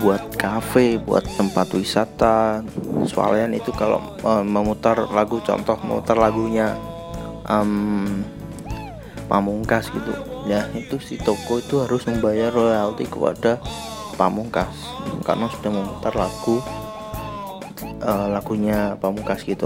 [0.00, 2.62] buat kafe, buat tempat wisata.
[3.06, 6.74] Soalnya itu kalau uh, memutar lagu contoh memutar lagunya
[7.46, 8.24] um,
[9.24, 10.12] Pamungkas gitu.
[10.44, 13.56] Ya, itu si toko itu harus membayar royalti kepada
[14.14, 14.76] Pamungkas
[15.24, 16.60] karena sudah memutar lagu
[18.04, 19.64] uh, lagunya Pamungkas gitu.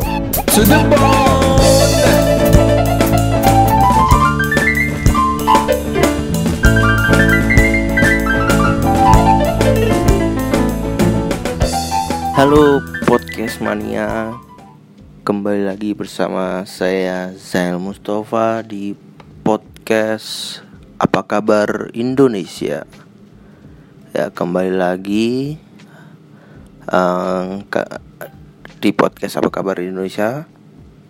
[12.38, 14.38] Halo podcast mania.
[15.26, 18.94] Kembali lagi bersama saya Zail Mustafa di
[19.42, 20.62] podcast
[21.02, 22.86] Apa Kabar Indonesia.
[24.14, 25.58] Ya kembali lagi
[26.86, 27.82] um, ke,
[28.86, 30.46] Di podcast Apa Kabar Indonesia.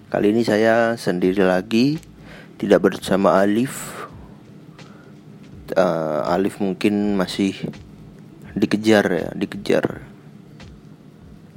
[0.09, 2.01] Kali ini saya sendiri lagi
[2.56, 4.09] Tidak bersama Alif.
[5.76, 7.52] Uh, Alif mungkin masih
[8.56, 10.16] dikejar ya Dikejar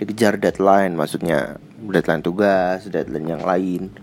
[0.02, 1.62] dikejar deadline maksudnya.
[1.81, 3.94] Deadline tugas deadline yang lain.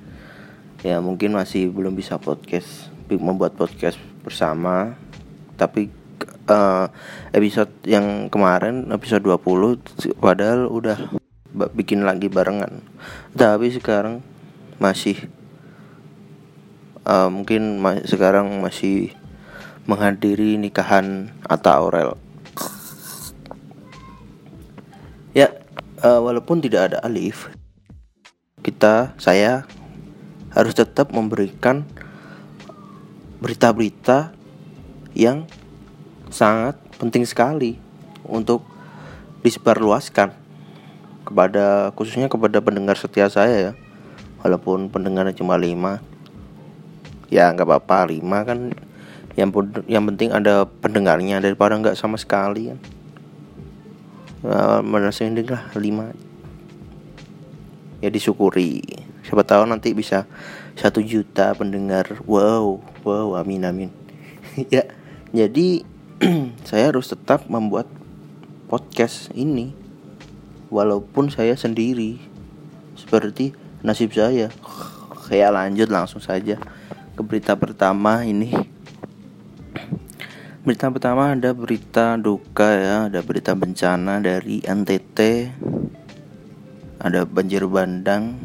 [0.87, 4.95] Ya mungkin masih belum bisa podcast membuat podcast bersama.
[5.59, 5.91] Tapi
[6.47, 6.87] uh,
[7.35, 10.99] episode yang kemarin episode 20 padahal udah
[11.75, 12.87] bikin lagi barengan.
[13.35, 14.23] Tapi sekarang
[14.79, 15.27] masih
[17.03, 19.19] uh, mungkin ma sekarang masih
[19.89, 22.28] menghadiri nikahan Atta Aurel
[26.03, 27.51] uh, walaupun tidak ada alif
[28.63, 29.65] kita saya
[30.53, 31.87] harus tetap memberikan
[33.39, 34.35] berita-berita
[35.15, 35.47] yang
[36.29, 37.79] sangat penting sekali
[38.27, 38.67] untuk
[39.47, 40.35] disebarluaskan
[41.23, 43.73] kepada khususnya kepada pendengar setia saya ya.
[44.43, 45.99] Walaupun pendengarnya cuma lima
[47.31, 48.75] ya nggak apa-apa lima kan.
[49.39, 52.79] Yang yang penting ada pendengarnya daripada nggak sama sekali kan
[54.45, 54.81] uh,
[55.25, 56.15] ini lah lima.
[57.99, 58.83] Ya disyukuri.
[59.27, 60.31] Siapa tahu nanti bisa
[60.79, 62.23] satu juta pendengar.
[62.27, 63.91] Wow wow amin amin.
[64.75, 64.91] Ya
[65.31, 65.87] jadi
[66.69, 67.87] saya harus tetap membuat
[68.71, 69.75] podcast ini.
[70.69, 72.21] Walaupun saya sendiri.
[72.99, 74.51] Seperti nasib saya.
[75.29, 76.57] Kayak lanjut langsung saja
[77.19, 78.78] ke berita pertama ini
[80.69, 85.49] Berita pertama ada berita duka ya, ada berita bencana dari NTT.
[87.01, 88.37] Ada banjir bandang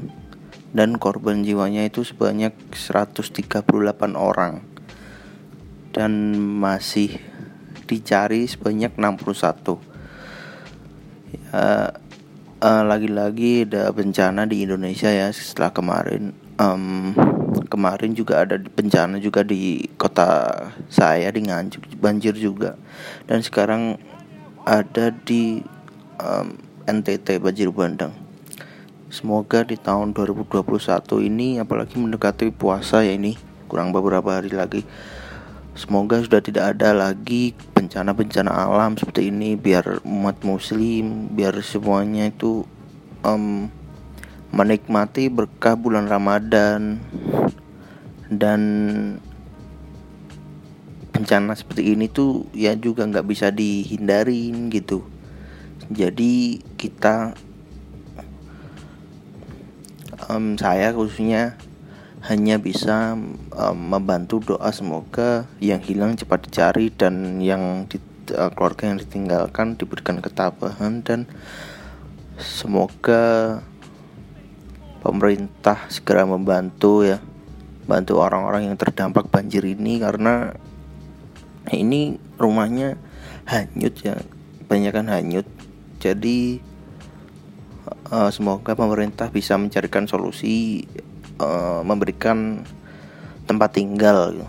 [0.72, 3.68] dan korban jiwanya itu sebanyak 138
[4.16, 4.64] orang.
[5.92, 7.20] Dan masih
[7.92, 9.84] dicari sebanyak 61.
[11.36, 11.92] Ya,
[12.64, 17.12] uh, lagi-lagi ada bencana di Indonesia ya setelah kemarin um,
[17.70, 20.54] kemarin juga ada bencana juga di kota
[20.90, 22.78] saya di Nganjuk banjir juga.
[23.30, 24.02] Dan sekarang
[24.64, 25.62] ada di
[26.20, 28.14] um, NTT banjir bandang.
[29.14, 30.66] Semoga di tahun 2021
[31.22, 33.38] ini apalagi mendekati puasa ya ini
[33.70, 34.82] kurang beberapa hari lagi
[35.74, 42.62] semoga sudah tidak ada lagi bencana-bencana alam seperti ini biar umat muslim biar semuanya itu
[43.26, 43.74] um,
[44.54, 47.02] menikmati berkah bulan Ramadan
[48.30, 48.62] dan
[51.10, 55.02] bencana seperti ini tuh ya juga nggak bisa dihindarin gitu.
[55.90, 57.34] Jadi kita
[60.30, 61.58] um, saya khususnya
[62.30, 63.18] hanya bisa
[63.58, 67.98] um, membantu doa semoga yang hilang cepat dicari dan yang di,
[68.32, 71.28] uh, keluarga yang ditinggalkan diberikan ketabahan dan
[72.40, 73.60] semoga
[75.04, 77.20] pemerintah segera membantu ya
[77.84, 80.56] bantu orang-orang yang terdampak banjir ini karena
[81.68, 82.96] ini rumahnya
[83.44, 84.16] hanyut ya
[84.64, 85.48] kebanyakan hanyut.
[86.00, 86.60] Jadi
[88.12, 90.88] uh, semoga pemerintah bisa mencarikan solusi
[91.44, 92.64] uh, memberikan
[93.44, 94.48] tempat tinggal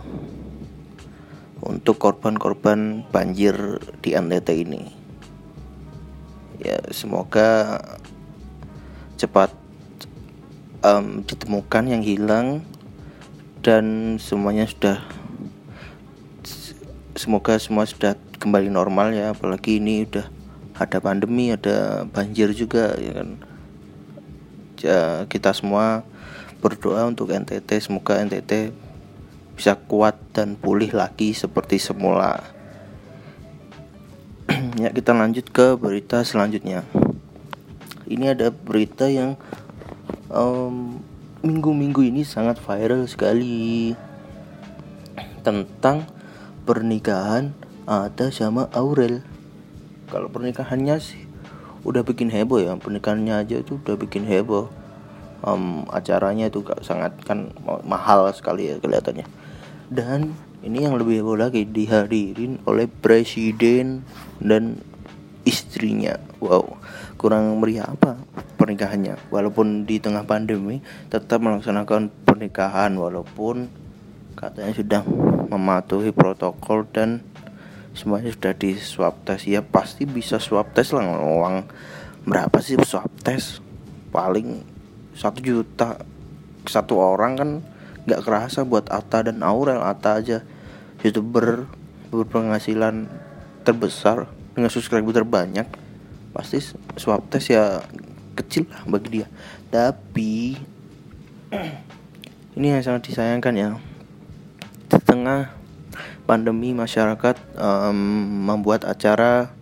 [1.59, 4.83] untuk korban-korban banjir di NTT ini.
[6.63, 7.83] Ya semoga
[9.19, 9.64] cepat
[10.85, 12.61] um, ditemukan yang hilang
[13.65, 15.01] dan semuanya sudah
[17.17, 20.29] semoga semua sudah kembali normal ya apalagi ini udah
[20.77, 23.31] ada pandemi ada banjir juga ya kan.
[24.85, 25.01] Ya,
[25.33, 26.05] kita semua
[26.61, 28.69] berdoa untuk NTT semoga NTT
[29.57, 32.45] bisa kuat dan pulih lagi seperti semula.
[34.75, 36.83] Ya kita lanjut ke berita selanjutnya.
[38.11, 39.39] Ini ada berita yang
[40.35, 40.99] um,
[41.47, 43.95] minggu-minggu ini sangat viral sekali
[45.47, 46.11] tentang
[46.67, 47.55] pernikahan
[47.85, 49.21] Ada sama Aurel.
[50.09, 51.21] kalau pernikahannya sih
[51.85, 54.73] udah bikin heboh ya pernikahannya aja itu udah bikin heboh.
[55.45, 57.53] Um, acaranya itu sangat kan
[57.85, 59.29] mahal sekali ya kelihatannya.
[59.93, 60.33] Dan
[60.65, 64.01] ini yang lebih heboh lagi dihadirin oleh presiden
[64.41, 64.81] dan
[65.45, 66.17] istrinya.
[66.41, 66.81] Wow
[67.25, 68.21] kurang meriah apa
[68.59, 69.19] pernikahannya.
[69.31, 73.71] Walaupun di tengah pandemi tetap melaksanakan pernikahan walaupun
[74.35, 75.03] katanya sudah
[75.49, 77.23] mematuhi protokol dan
[77.95, 79.47] semuanya sudah di swab test.
[79.47, 81.07] Ya pasti bisa swab test lah.
[81.07, 81.67] Uang
[82.27, 83.63] berapa sih swab test?
[84.11, 84.63] Paling
[85.15, 86.03] satu juta.
[86.65, 87.51] Satu orang kan
[88.09, 89.81] nggak kerasa buat Ata dan Aurel.
[89.85, 90.43] Ata aja
[91.05, 91.69] youtuber
[92.09, 93.07] berpenghasilan
[93.63, 95.69] terbesar dengan subscriber terbanyak.
[96.35, 96.59] Pasti
[96.99, 97.85] swab test ya
[98.35, 99.27] kecil lah bagi dia.
[99.71, 100.59] Tapi
[102.59, 103.69] ini yang sangat disayangkan ya.
[104.91, 105.55] Di tengah
[106.25, 107.99] pandemi masyarakat um,
[108.51, 109.53] membuat acara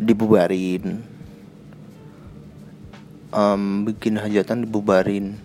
[0.00, 1.04] dibubarin.
[3.30, 5.38] Um, bikin hajatan dibubarin.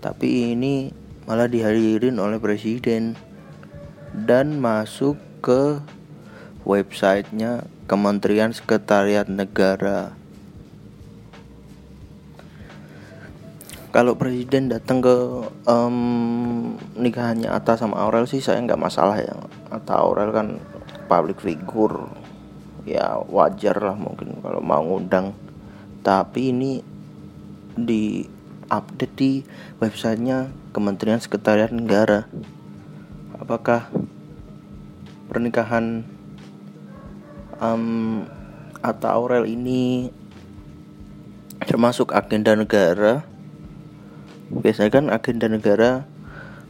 [0.00, 0.94] Tapi ini
[1.26, 3.18] malah dihadirin oleh presiden
[4.14, 5.82] dan masuk ke
[6.62, 10.19] websitenya Kementerian Sekretariat Negara
[13.90, 15.16] kalau presiden datang ke
[15.66, 19.34] um, nikahannya Atta sama Aurel sih saya nggak masalah ya.
[19.66, 20.62] Atta Aurel kan
[21.10, 22.06] public figure.
[22.86, 25.34] Ya wajar lah mungkin kalau mau ngundang.
[26.06, 26.80] Tapi ini
[27.74, 28.24] di
[28.70, 29.32] update di
[29.82, 32.30] websitenya Kementerian Sekretariat Negara.
[33.42, 33.90] Apakah
[35.26, 36.06] pernikahan
[37.58, 38.22] um,
[38.86, 40.14] Atta Aurel ini
[41.66, 43.26] termasuk agenda negara
[44.50, 46.02] biasanya kan agenda negara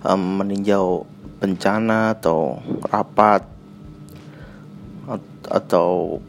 [0.04, 1.08] um, meninjau
[1.40, 2.60] bencana atau
[2.92, 3.48] rapat
[5.48, 6.20] atau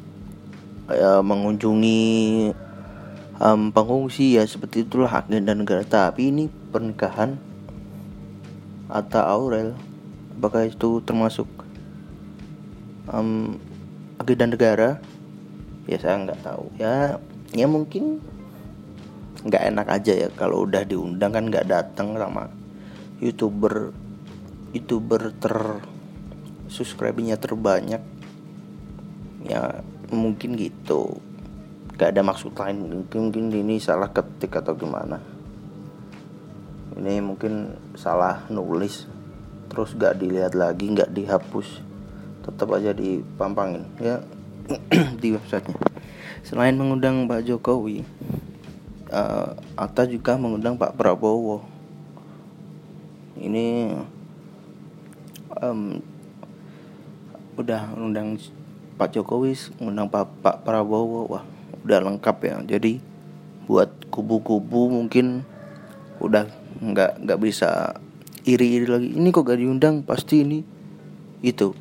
[0.88, 2.50] ya, mengunjungi
[3.38, 5.84] um, pengungsi ya seperti itulah agenda negara.
[5.84, 7.36] Tapi ini pernikahan
[8.88, 9.76] atau Aurel
[10.40, 11.48] apakah itu termasuk
[13.12, 13.60] um,
[14.18, 14.90] agenda negara?
[15.86, 16.72] Ya saya nggak tahu.
[16.80, 17.20] Ya
[17.52, 18.24] ya mungkin
[19.46, 20.30] nggak enak aja ya.
[20.34, 22.50] Kalau udah diundang kan nggak datang sama
[23.22, 23.94] youtuber.
[24.72, 25.56] Youtuber ter
[26.72, 28.02] subscribe-nya terbanyak.
[29.46, 29.84] Ya
[30.14, 31.20] mungkin gitu.
[31.98, 33.06] Gak ada maksud lain.
[33.06, 35.20] Mungkin, mungkin ini salah ketik atau gimana.
[36.96, 39.06] Ini mungkin salah nulis.
[39.68, 41.84] Terus gak dilihat lagi gak dihapus.
[42.48, 44.24] Tetap aja dipampangin ya.
[45.22, 45.78] Di websitenya.
[46.42, 48.02] Selain mengundang Pak Jokowi
[49.12, 51.62] uh, Atta juga mengundang Pak Prabowo.
[53.38, 53.96] Ini
[55.60, 56.00] um,
[57.60, 58.40] udah undang
[58.96, 59.54] Pak Jokowi
[59.84, 61.28] undang Pak, Pak Prabowo.
[61.28, 61.44] Wah
[61.84, 62.56] udah lengkap ya.
[62.78, 63.04] Jadi
[63.68, 65.46] buat kubu-kubu mungkin
[66.24, 66.48] udah
[66.82, 68.00] nggak nggak bisa
[68.48, 69.10] iri-iri lagi.
[69.14, 70.02] Ini kok gak diundang?
[70.02, 70.60] Pasti ini
[71.46, 71.74] itu.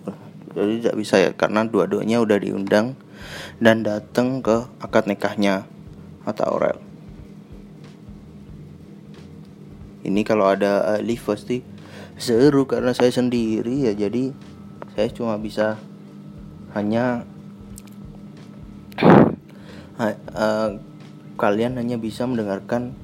[0.51, 2.99] Jadi tidak bisa ya karena dua-duanya udah diundang
[3.63, 5.69] dan datang ke akad nikahnya
[6.27, 6.90] atau Aurel
[10.01, 11.61] ini kalau ada Alif pasti
[12.17, 13.93] seru karena saya sendiri ya.
[13.93, 14.33] Jadi
[14.97, 15.77] saya cuma bisa
[16.73, 17.25] hanya
[20.01, 20.81] uh,
[21.37, 22.97] kalian hanya bisa mendengarkan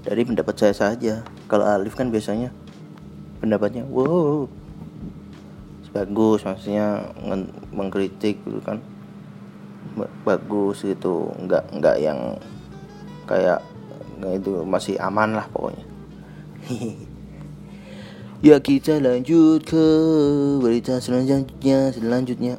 [0.00, 1.28] dari pendapat saya saja.
[1.44, 2.48] Kalau Alif kan biasanya
[3.40, 4.48] pendapatnya wow
[5.90, 7.10] bagus maksudnya
[7.74, 8.80] mengkritik gitu kan.
[10.24, 11.36] Bagus gitu.
[11.36, 12.40] Nggak nggak yang
[13.28, 13.60] kayak
[14.20, 15.89] itu masih aman lah pokoknya
[18.46, 19.84] ya kita lanjut ke
[20.62, 22.54] berita selanjutnya selanjutnya.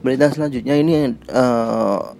[0.00, 2.14] Berita selanjutnya ini uh,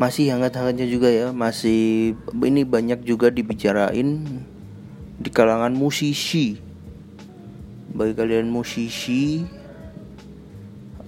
[0.00, 1.28] masih hangat-hangatnya juga ya.
[1.34, 4.24] Masih ini banyak juga dibicarain
[5.20, 6.56] di kalangan musisi.
[7.90, 9.42] Bagi kalian musisi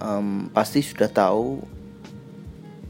[0.03, 1.72] um, pasti sudah tahu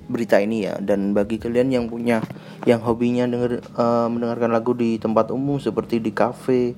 [0.03, 2.19] berita ini ya dan bagi kalian yang punya
[2.67, 6.75] yang hobinya denger uh, mendengarkan lagu di tempat umum seperti di kafe,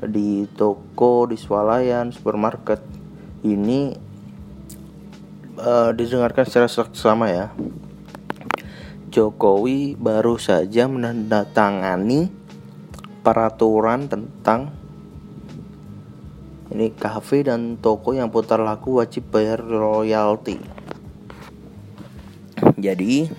[0.00, 2.80] di toko, di swalayan, supermarket
[3.44, 3.92] ini
[5.60, 7.46] uh, didengarkan secara sama ya.
[9.14, 12.26] Jokowi baru saja menandatangani
[13.22, 14.74] peraturan tentang
[16.74, 20.73] ini kafe dan toko yang putar lagu wajib bayar royalti
[22.84, 23.32] jadi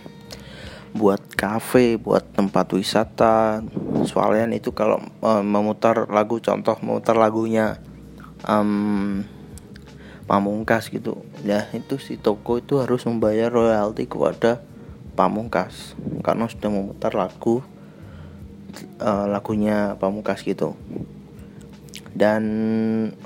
[0.95, 3.59] buat kafe, buat tempat wisata,
[4.07, 7.83] soalnya itu kalau um, memutar lagu contoh memutar lagunya
[8.47, 9.27] um,
[10.25, 11.21] Pamungkas gitu.
[11.45, 14.63] Ya itu si toko itu harus membayar royalti kepada
[15.13, 15.93] Pamungkas.
[16.25, 17.61] Karena sudah memutar lagu
[19.03, 20.73] uh, lagunya Pamungkas gitu.
[22.15, 22.41] Dan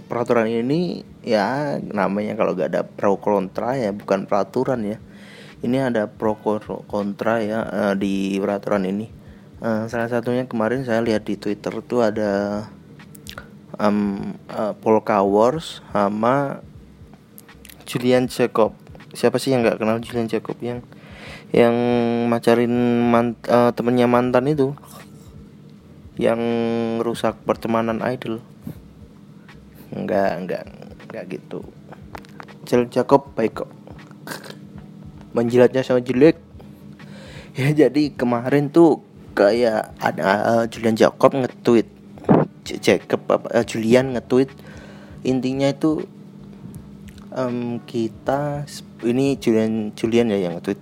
[0.10, 4.98] peraturan ini ya namanya kalau gak ada pro kontra ya bukan peraturan ya
[5.60, 6.40] ini ada pro
[6.88, 9.12] kontra ya uh, di peraturan ini.
[9.60, 12.64] Uh, salah satunya kemarin saya lihat di Twitter tuh ada
[13.76, 16.64] um, uh, Polka Wars sama
[17.84, 18.72] Julian Jacob.
[19.12, 20.56] Siapa sih yang nggak kenal Julian Jacob?
[20.64, 20.88] Yang
[21.52, 21.76] yang
[22.32, 22.72] macarin
[23.12, 24.72] mant uh, temennya mantan itu.
[26.16, 26.40] Yang
[27.04, 28.40] rusak pertemanan idol.
[29.92, 30.64] Nggak nggak
[31.12, 31.68] nggak gitu.
[32.64, 33.79] Julian Jacob baik kok
[35.36, 36.38] menjilatnya sama jelek.
[37.58, 39.04] Ya jadi kemarin tuh
[39.36, 41.88] kayak ada uh, Julian Jacob nge-tweet.
[42.64, 44.50] Jacob uh, Julian nge-tweet.
[45.28, 46.06] Intinya itu
[47.36, 48.66] um, kita
[49.04, 50.80] ini Julian Julian ya yang tweet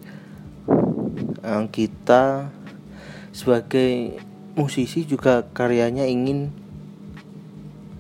[1.47, 2.51] um, kita
[3.31, 4.19] sebagai
[4.57, 6.49] musisi juga karyanya ingin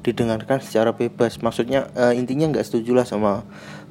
[0.01, 1.39] didengarkan secara bebas.
[1.43, 3.43] Maksudnya uh, intinya nggak setuju lah sama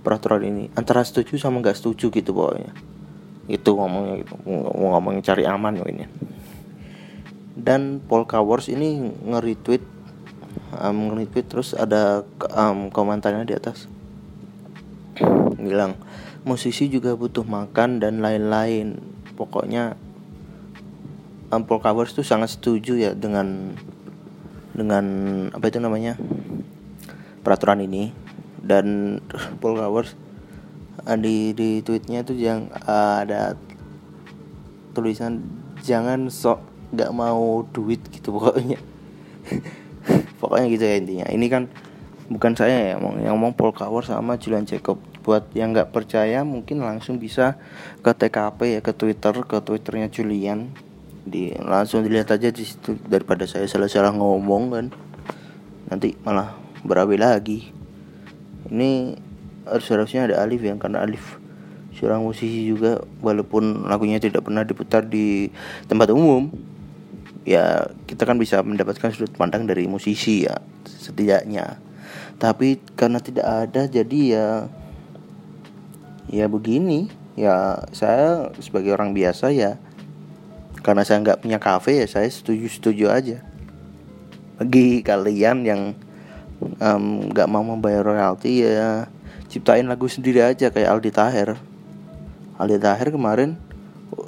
[0.06, 0.70] peraturan ini.
[0.78, 2.70] Antara setuju sama nggak setuju gitu pokoknya.
[3.50, 4.38] Itu ngomongnya gitu.
[4.46, 6.06] Mau ngomongin cari aman ini
[7.56, 9.80] dan Polka Wars ini nge-retweet
[10.76, 12.22] um, nge-retweet terus ada
[12.52, 13.88] um, komentarnya di atas.
[15.56, 15.96] Bilang
[16.44, 19.00] musisi juga butuh makan dan lain-lain.
[19.34, 19.96] Pokoknya
[21.48, 23.72] Ampul Covers tuh sangat setuju ya dengan
[24.76, 25.04] dengan
[25.56, 26.20] apa itu namanya
[27.40, 28.12] peraturan ini
[28.66, 29.18] dan
[29.62, 30.18] Paul Covers
[31.06, 33.54] eh, di di tweetnya tuh yang uh, ada
[34.90, 35.46] tulisan
[35.86, 36.58] jangan sok
[36.90, 38.78] nggak mau duit gitu pokoknya.
[40.40, 41.26] Pokoknya gitu ya intinya.
[41.30, 41.62] Ini kan
[42.26, 46.82] bukan saya ya ngomong yang ngomong Cower sama Julian Jacob buat yang nggak percaya mungkin
[46.82, 47.58] langsung bisa
[48.02, 50.72] ke TKP ya ke Twitter ke Twitternya Julian.
[51.26, 54.86] Di langsung dilihat aja di situ daripada saya salah-salah ngomong kan.
[55.90, 56.54] Nanti malah
[56.86, 57.75] berabe lagi
[58.70, 59.18] ini
[59.66, 61.38] harus harusnya ada Alif yang karena Alif
[61.96, 65.48] seorang musisi juga walaupun lagunya tidak pernah diputar di
[65.88, 66.52] tempat umum
[67.46, 71.78] ya kita kan bisa mendapatkan sudut pandang dari musisi ya setidaknya.
[72.36, 74.48] Tapi karena tidak ada jadi ya
[76.28, 77.08] ya begini.
[77.36, 79.76] Ya saya sebagai orang biasa ya
[80.80, 83.38] karena saya nggak punya kafe ya saya setuju setuju aja.
[84.56, 85.80] Bagi kalian yang
[87.30, 89.10] nggak um, mau membayar royalti ya
[89.46, 91.48] ciptain lagu sendiri aja kayak Aldi Taher
[92.56, 93.60] Aldi Taher kemarin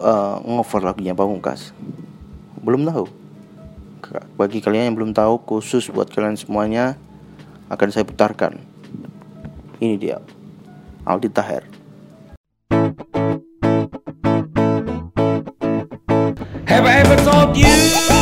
[0.00, 1.72] uh, ngover lagunya Pamungkas
[2.60, 3.08] belum tahu
[4.38, 6.96] bagi kalian yang belum tahu khusus buat kalian semuanya
[7.68, 8.56] akan saya putarkan.
[9.78, 10.18] Ini dia,
[11.04, 11.64] Aldi Taher.
[16.68, 18.17] Have I ever told you?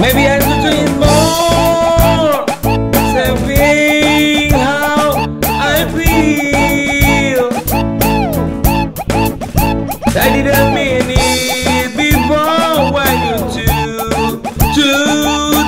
[0.00, 1.52] Maybe I should dream more
[4.50, 5.14] how
[5.44, 7.46] I feel.
[10.14, 14.42] I didn't mean it before you two
[14.76, 14.88] to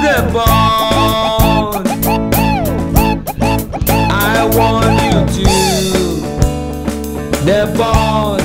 [0.04, 1.86] the bone.
[4.10, 5.48] I want you to
[7.44, 8.43] the bone.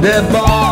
[0.00, 0.69] The ball.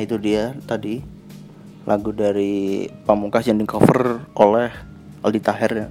[0.00, 1.00] Itu dia tadi
[1.84, 4.72] lagu dari Pamungkas yang di cover oleh
[5.20, 5.88] Aldi Taher ya.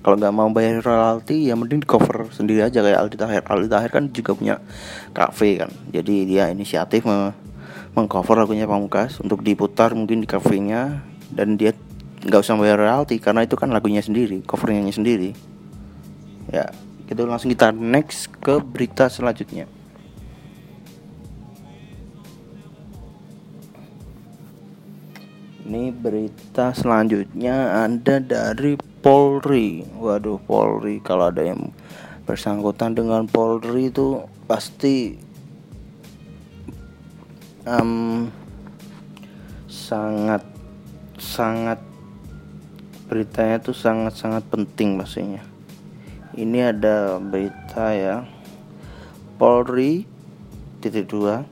[0.00, 3.42] Kalau nggak mau bayar royalti ya mending di cover sendiri aja kayak Aldi Taher.
[3.42, 4.56] Aldi Taher kan juga punya
[5.10, 5.70] cafe kan.
[5.90, 7.34] Jadi dia inisiatif me-
[7.96, 11.00] mengcover lagunya Pamungkas untuk diputar mungkin di kafenya
[11.32, 11.72] dan dia
[12.22, 15.32] nggak usah bayar royalti karena itu kan lagunya sendiri, covernya sendiri.
[16.52, 16.70] Ya,
[17.10, 19.66] gitu langsung kita next ke berita selanjutnya.
[25.66, 29.82] Ini berita selanjutnya ada dari Polri.
[29.98, 31.74] Waduh, Polri kalau ada yang
[32.22, 35.18] bersangkutan dengan Polri itu pasti
[37.66, 38.30] em,
[39.66, 40.46] sangat
[41.18, 41.82] sangat
[43.10, 45.42] beritanya tuh sangat sangat penting pastinya.
[46.38, 48.22] Ini ada berita ya.
[49.34, 50.06] Polri
[50.78, 51.42] titik dua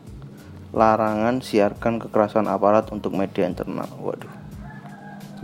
[0.74, 3.86] larangan siarkan kekerasan aparat untuk media internal.
[4.02, 4.34] Waduh.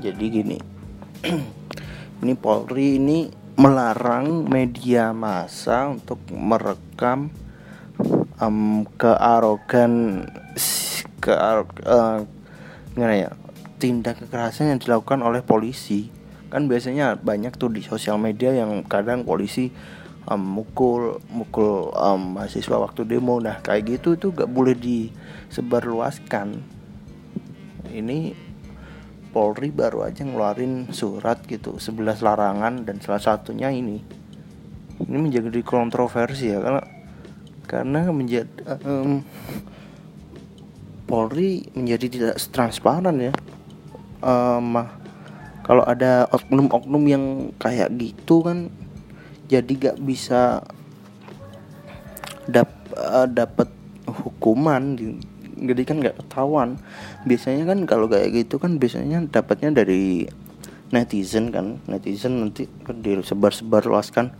[0.02, 0.58] Jadi gini.
[2.20, 7.30] ini Polri ini melarang media massa untuk merekam
[8.40, 10.24] em, kearogan
[11.20, 12.24] ke uh,
[12.96, 13.30] gimana ya
[13.76, 16.08] tindak kekerasan yang dilakukan oleh polisi
[16.48, 19.70] kan biasanya banyak tuh di sosial media yang kadang polisi
[20.28, 23.40] em, mukul mukul em, mahasiswa waktu demo.
[23.40, 26.60] Nah kayak gitu tuh gak boleh disebarluaskan.
[27.90, 28.50] Ini
[29.30, 34.02] Polri baru aja ngeluarin surat gitu 11 larangan dan salah satunya ini.
[35.00, 36.82] Ini menjadi kontroversi ya karena
[37.70, 38.50] karena menjadi
[38.82, 39.22] em,
[41.06, 43.32] Polri menjadi tidak transparan ya.
[44.20, 44.66] Em,
[45.62, 47.24] kalau ada oknum-oknum yang
[47.62, 48.74] kayak gitu kan
[49.50, 50.62] jadi gak bisa
[52.46, 53.66] dap eh, dapat
[54.06, 55.18] hukuman di-
[55.60, 56.80] jadi kan nggak ketahuan.
[57.28, 60.24] Biasanya kan kalau kayak gitu kan biasanya dapatnya dari
[60.88, 61.84] netizen kan.
[61.84, 63.04] Netizen nanti kan.
[63.04, 64.32] Disebar-sebar luaskan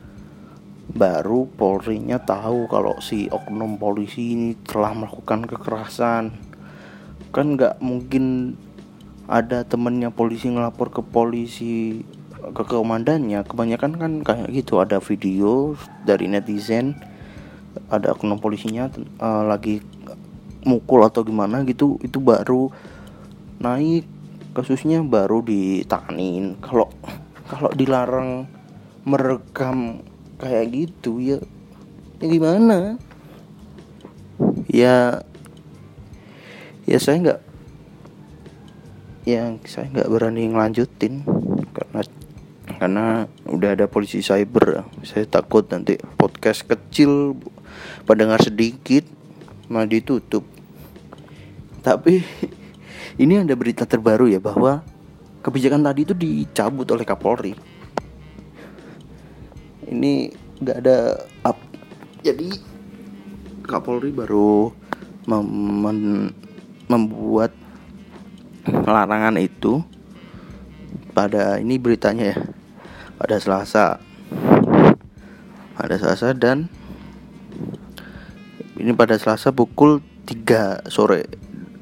[0.90, 6.32] baru Polri-nya tahu kalau si oknum polisi ini telah melakukan kekerasan.
[7.36, 8.56] Kan nggak mungkin
[9.30, 12.02] ada temennya polisi ngelapor ke polisi
[12.52, 13.44] ke komandannya.
[13.44, 16.96] Kebanyakan kan kayak gitu ada video dari netizen
[17.90, 19.78] ada oknum polisinya eh, lagi
[20.66, 22.68] mukul atau gimana gitu itu baru
[23.60, 24.04] naik
[24.52, 26.90] kasusnya baru ditahanin kalau
[27.46, 28.50] kalau dilarang
[29.06, 30.04] merekam
[30.36, 31.38] kayak gitu ya
[32.20, 33.00] ya gimana?
[34.68, 35.24] Ya
[36.84, 37.40] ya saya nggak
[39.28, 41.22] yang saya nggak berani ngelanjutin
[42.78, 47.34] karena udah ada polisi cyber saya takut nanti podcast kecil
[48.04, 49.06] pendengar sedikit
[49.70, 50.42] malah ditutup.
[51.80, 52.20] Tapi
[53.22, 54.82] ini ada berita terbaru ya bahwa
[55.40, 57.54] kebijakan tadi itu dicabut oleh Kapolri.
[59.90, 60.12] Ini
[60.60, 60.98] nggak ada
[61.46, 61.56] up.
[62.20, 62.50] Jadi
[63.64, 64.74] Kapolri baru
[65.30, 66.34] mem-
[66.90, 67.54] membuat
[68.66, 69.80] larangan itu
[71.14, 72.38] pada ini beritanya ya
[73.20, 74.00] pada Selasa.
[75.76, 76.72] Pada Selasa dan
[78.80, 81.28] ini pada Selasa pukul 3 sore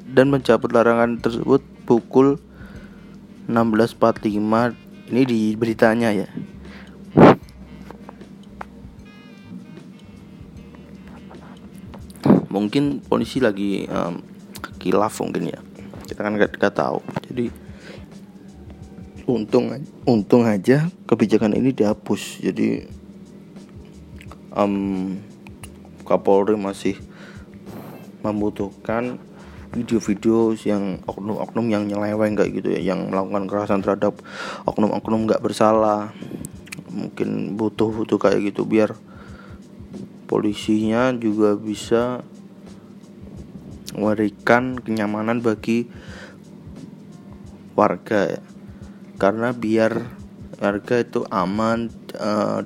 [0.03, 2.43] dan mencabut larangan tersebut pukul
[3.47, 6.27] 16.45 ini di beritanya ya.
[12.51, 14.19] Mungkin polisi lagi um,
[14.75, 15.59] kilaf mungkin ya.
[16.03, 16.99] Kita kan nggak tahu.
[17.31, 17.68] Jadi
[19.29, 19.69] untung
[20.09, 22.89] untung aja kebijakan ini dihapus jadi
[24.57, 25.13] um,
[26.01, 26.97] Kapolri masih
[28.25, 29.21] membutuhkan
[29.69, 34.17] video-video yang oknum-oknum yang nyeleweng kayak gitu ya yang melakukan kekerasan terhadap
[34.65, 36.09] oknum-oknum nggak bersalah
[36.89, 38.97] mungkin butuh-butuh kayak gitu biar
[40.25, 42.25] polisinya juga bisa
[43.93, 45.85] memberikan kenyamanan bagi
[47.77, 48.41] warga ya.
[49.19, 50.07] Karena biar
[50.63, 52.63] warga itu aman uh,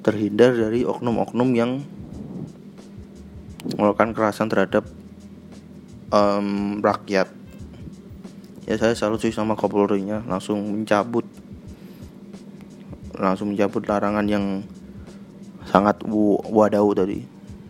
[0.00, 1.84] terhindar dari oknum-oknum yang
[3.76, 4.88] melakukan kekerasan terhadap
[6.08, 7.28] um, rakyat.
[8.64, 10.24] Ya saya selalu sih sama Kapolri-nya.
[10.24, 11.28] Langsung mencabut
[13.18, 14.64] langsung mencabut larangan yang
[15.68, 16.00] sangat
[16.48, 17.24] wadau tadi.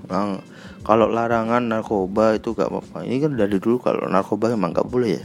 [0.07, 0.39] Nah,
[0.87, 3.03] kalau larangan narkoba itu gak apa-apa.
[3.03, 5.25] Ini kan dari dulu kalau narkoba emang gak boleh ya.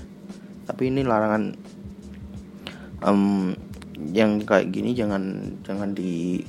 [0.64, 1.54] Tapi ini larangan
[3.04, 3.54] um,
[4.16, 6.42] yang kayak gini jangan jangan di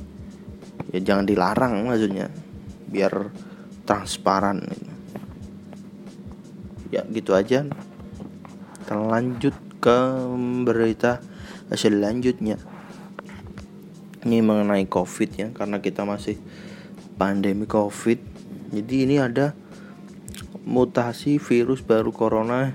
[0.94, 2.30] ya jangan dilarang maksudnya.
[2.88, 3.34] Biar
[3.84, 4.62] transparan.
[6.94, 7.66] Ya gitu aja.
[8.80, 9.98] Kita lanjut ke
[10.64, 11.20] berita
[11.74, 12.56] selanjutnya
[14.24, 16.40] ini mengenai covid ya karena kita masih
[17.20, 18.18] pandemi covid.
[18.72, 19.52] Jadi ini ada
[20.64, 22.72] mutasi virus baru corona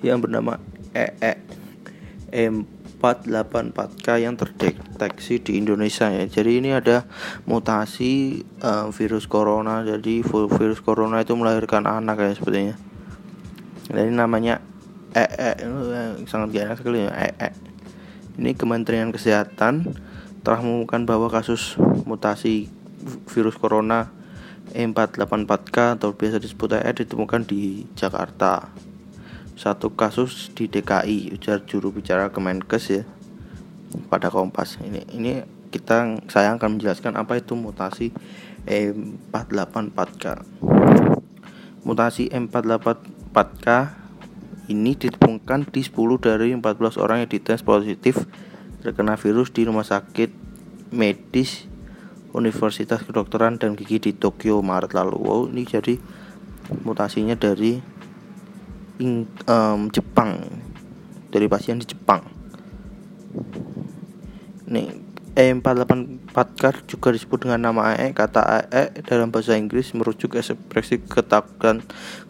[0.00, 0.56] yang bernama
[0.96, 1.36] EE
[3.14, 6.26] 484K yang terdeteksi di Indonesia ya.
[6.26, 7.06] Jadi ini ada
[7.46, 9.86] mutasi uh, virus corona.
[9.86, 12.74] Jadi virus corona itu melahirkan anak ya sepertinya.
[13.86, 14.58] Jadi namanya
[15.14, 15.62] EE
[16.26, 17.50] sangat gak sekali ya EE.
[18.36, 19.94] Ini Kementerian Kesehatan
[20.42, 22.68] telah mengumumkan bahwa kasus mutasi
[23.30, 24.10] virus corona
[24.74, 28.74] E484K atau biasa disebut EE ditemukan di Jakarta
[29.56, 33.02] satu kasus di DKI ujar juru bicara Kemenkes ya
[34.12, 35.40] pada Kompas ini ini
[35.72, 38.12] kita saya akan menjelaskan apa itu mutasi
[38.68, 40.44] E484K
[41.88, 43.66] mutasi E484K
[44.68, 48.28] ini ditemukan di 10 dari 14 orang yang dites positif
[48.84, 50.30] terkena virus di rumah sakit
[50.92, 51.66] medis
[52.36, 55.16] Universitas Kedokteran dan Gigi di Tokyo Maret lalu.
[55.16, 55.96] Wow, ini jadi
[56.84, 57.80] mutasinya dari
[58.98, 60.40] in, um, Jepang
[61.32, 62.24] dari pasien di Jepang.
[64.66, 65.06] Nih
[65.36, 68.16] E484K juga disebut dengan nama AE.
[68.16, 71.84] Kata AE dalam bahasa Inggris merujuk ekspresi ketakutan,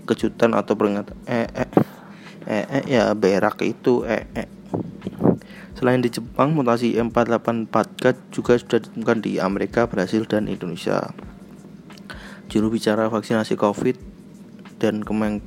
[0.04, 1.14] kejutan atau peringatan.
[1.30, 1.66] EE
[2.46, 4.46] EE ya berak itu EE.
[5.76, 11.12] Selain di Jepang, mutasi E484K juga sudah ditemukan di Amerika, Brasil, dan Indonesia.
[12.48, 13.96] Juru bicara vaksinasi COVID
[14.80, 15.44] dan Kemen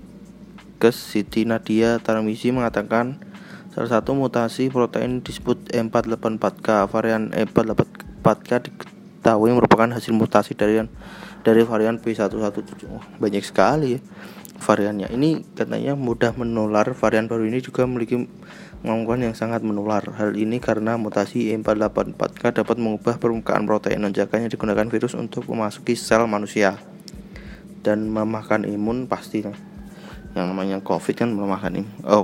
[0.79, 3.19] Kemenkes Siti Nadia Tarmizi mengatakan
[3.75, 6.87] salah satu mutasi protein disebut E484K.
[6.87, 10.79] Varian E484K diketahui merupakan hasil mutasi dari
[11.43, 12.87] dari varian B117.
[12.87, 14.01] Oh, banyak sekali ya
[14.63, 15.11] variannya.
[15.11, 16.87] Ini katanya mudah menular.
[16.95, 18.31] Varian baru ini juga memiliki
[18.79, 20.07] kemampuan yang sangat menular.
[20.15, 25.99] Hal ini karena mutasi E484K dapat mengubah permukaan protein non-jaga yang digunakan virus untuk memasuki
[25.99, 26.79] sel manusia
[27.83, 29.43] dan memakan imun pasti
[30.39, 31.89] yang namanya COVID kan melemahkan ini.
[32.07, 32.23] Oh,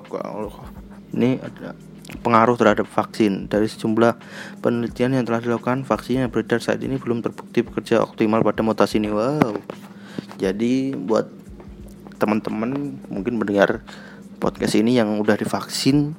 [1.11, 1.75] ini ada
[2.23, 3.51] pengaruh terhadap vaksin.
[3.51, 4.15] Dari sejumlah
[4.63, 9.01] penelitian yang telah dilakukan vaksin yang beredar saat ini belum terbukti bekerja optimal pada mutasi
[9.01, 9.11] ini.
[9.11, 9.59] Wow.
[10.39, 11.27] Jadi buat
[12.15, 13.83] teman-teman mungkin mendengar
[14.39, 16.15] podcast ini yang udah divaksin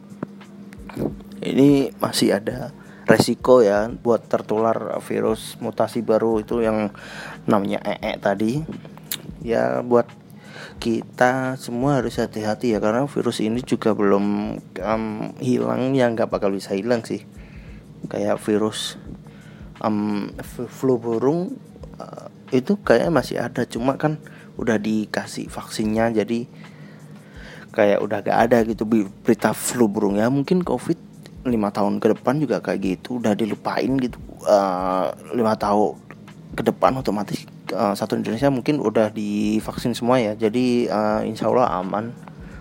[1.41, 2.73] ini masih ada
[3.07, 6.91] resiko ya buat tertular virus mutasi baru itu yang
[7.47, 8.53] namanya EE tadi.
[9.47, 10.11] Ya buat
[10.79, 14.25] kita semua harus hati-hati ya karena virus ini juga belum
[14.61, 15.05] um,
[15.41, 17.25] hilang ya nggak bakal bisa hilang sih.
[18.07, 19.01] Kayak virus
[19.83, 20.31] um,
[20.71, 21.57] flu burung
[21.99, 24.21] uh, itu kayaknya masih ada cuma kan
[24.57, 26.49] udah dikasih vaksinnya jadi
[27.77, 30.33] kayak udah gak ada gitu berita flu burung ya.
[30.33, 30.97] Mungkin covid
[31.47, 35.95] lima tahun ke depan juga kayak gitu udah dilupain gitu uh, lima tahun
[36.59, 40.39] ke depan otomatis uh, satu Indonesia mungkin udah divaksin semua ya.
[40.39, 42.13] Jadi uh, insya Allah aman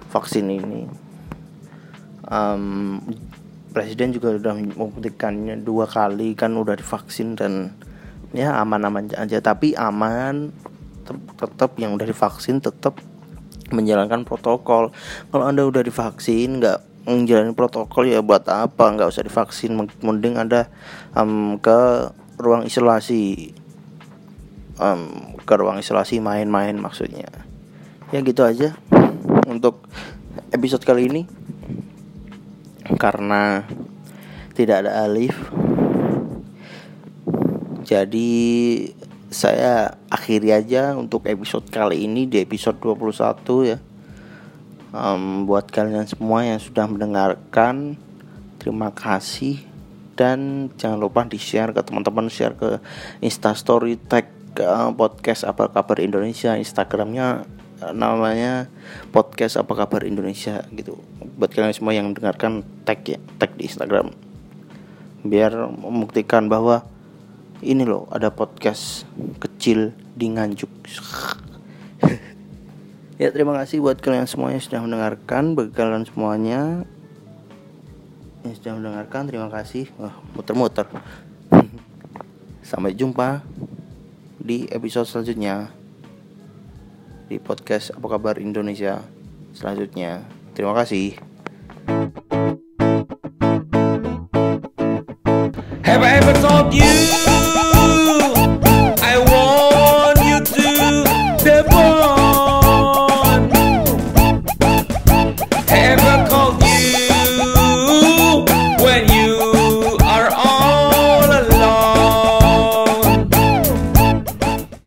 [0.09, 0.87] vaksin ini.
[2.25, 2.97] Um,
[3.75, 7.75] presiden juga sudah membuktikannya dua kali kan udah divaksin dan
[8.31, 9.37] ya aman-aman aja.
[9.43, 10.49] Tapi aman
[11.37, 12.97] tetap yang udah divaksin tetap
[13.69, 14.89] menjalankan protokol.
[15.29, 18.93] Kalau anda udah divaksin nggak menjalani protokol ya buat apa?
[18.95, 20.69] Nggak usah divaksin mending ada
[21.13, 22.09] um, ke
[22.41, 23.53] ruang isolasi
[24.79, 27.27] um, ke ruang isolasi main-main maksudnya.
[28.13, 28.75] Ya gitu aja
[29.47, 29.87] untuk
[30.51, 31.23] episode kali ini.
[32.99, 33.65] Karena
[34.53, 35.35] tidak ada Alif.
[37.85, 38.33] Jadi
[39.29, 43.77] saya akhiri aja untuk episode kali ini di episode 21 ya.
[44.95, 47.99] Um, buat kalian semua yang sudah mendengarkan
[48.57, 49.61] terima kasih.
[50.15, 52.79] Dan jangan lupa di share ke teman-teman share ke
[53.19, 54.34] instastory tag
[54.95, 57.43] podcast apa kabar Indonesia instagramnya
[57.91, 58.71] namanya
[59.11, 60.95] podcast apa kabar Indonesia gitu.
[61.35, 64.15] Buat kalian semua yang mendengarkan tag ya tag di Instagram.
[65.27, 66.87] Biar membuktikan bahwa
[67.59, 69.03] ini loh ada podcast
[69.43, 70.71] kecil di Nganjuk.
[73.15, 76.83] Ya terima kasih buat kalian semuanya sudah mendengarkan bagi kalian semuanya
[78.43, 79.87] yang sudah mendengarkan terima kasih.
[79.95, 80.83] Wah muter-muter.
[82.75, 83.39] Sampai jumpa
[84.45, 85.73] di episode selanjutnya
[87.25, 89.01] di podcast Apa Kabar Indonesia
[89.57, 90.21] selanjutnya.
[90.53, 91.34] Terima kasih.